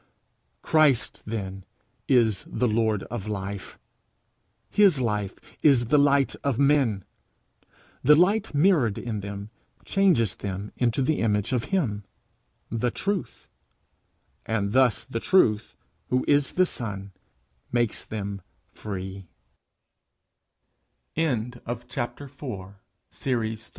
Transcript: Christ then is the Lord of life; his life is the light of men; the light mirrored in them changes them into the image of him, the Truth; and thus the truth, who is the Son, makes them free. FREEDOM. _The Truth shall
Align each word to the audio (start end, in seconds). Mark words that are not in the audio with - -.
Christ 0.63 1.21
then 1.27 1.63
is 2.07 2.43
the 2.47 2.67
Lord 2.67 3.03
of 3.11 3.27
life; 3.27 3.77
his 4.67 4.99
life 4.99 5.35
is 5.61 5.85
the 5.89 5.99
light 5.99 6.35
of 6.43 6.57
men; 6.57 7.05
the 8.01 8.15
light 8.15 8.51
mirrored 8.55 8.97
in 8.97 9.19
them 9.19 9.51
changes 9.85 10.33
them 10.37 10.71
into 10.75 11.03
the 11.03 11.19
image 11.19 11.53
of 11.53 11.65
him, 11.65 12.03
the 12.71 12.89
Truth; 12.89 13.47
and 14.47 14.71
thus 14.71 15.05
the 15.05 15.19
truth, 15.19 15.75
who 16.09 16.25
is 16.27 16.53
the 16.53 16.65
Son, 16.65 17.11
makes 17.71 18.03
them 18.03 18.41
free. 18.71 19.27
FREEDOM. 21.13 21.51
_The 21.51 22.15
Truth 22.35 22.73
shall 23.21 23.61